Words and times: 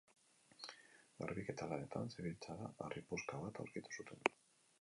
Garbiketa 1.19 1.69
lanetan 1.73 2.09
zebiltzala 2.15 2.73
harri 2.87 3.07
puska 3.13 3.43
bat 3.47 3.63
aurkitu 3.67 3.99
zuten. 3.99 4.27